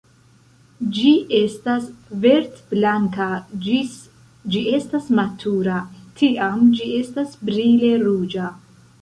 Ĝi 0.99 1.09
estas 1.39 1.83
verd-blanka 2.23 3.27
ĝis 3.67 3.93
ĝi 4.55 4.63
estas 4.79 5.13
matura, 5.21 5.77
tiam 6.23 6.65
ĝi 6.81 6.91
estas 7.03 7.39
brile 7.53 7.95
ruĝa. 8.09 8.51